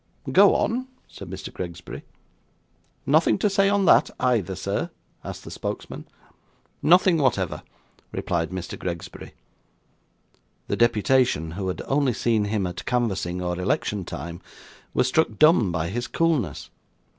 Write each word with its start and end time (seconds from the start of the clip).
'Go 0.31 0.55
on,' 0.55 0.87
said 1.07 1.29
Mr. 1.29 1.53
Gregsbury. 1.53 2.01
'Nothing 3.05 3.37
to 3.37 3.47
say 3.51 3.69
on 3.69 3.85
that, 3.85 4.09
either, 4.19 4.55
sir?' 4.55 4.89
asked 5.23 5.43
the 5.43 5.51
spokesman. 5.51 6.07
'Nothing 6.81 7.19
whatever,' 7.19 7.61
replied 8.11 8.49
Mr. 8.49 8.79
Gregsbury. 8.79 9.33
The 10.69 10.75
deputation, 10.75 11.51
who 11.51 11.67
had 11.67 11.83
only 11.85 12.13
seen 12.13 12.45
him 12.45 12.65
at 12.65 12.85
canvassing 12.87 13.43
or 13.43 13.59
election 13.59 14.03
time, 14.03 14.41
were 14.95 15.03
struck 15.03 15.37
dumb 15.37 15.71
by 15.71 15.89
his 15.89 16.07
coolness. 16.07 16.71